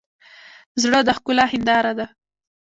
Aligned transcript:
زړه 0.81 0.99
د 1.07 1.09
ښکلا 1.17 1.45
هنداره 1.53 1.93
ده. 1.99 2.05